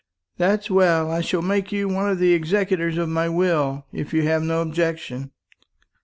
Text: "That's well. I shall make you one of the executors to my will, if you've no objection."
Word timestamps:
"That's 0.37 0.71
well. 0.71 1.11
I 1.11 1.21
shall 1.21 1.43
make 1.43 1.71
you 1.71 1.87
one 1.87 2.09
of 2.09 2.17
the 2.17 2.33
executors 2.33 2.95
to 2.95 3.05
my 3.05 3.29
will, 3.29 3.85
if 3.93 4.15
you've 4.15 4.41
no 4.41 4.63
objection." 4.63 5.29